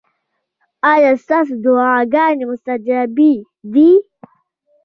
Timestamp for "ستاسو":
1.23-1.53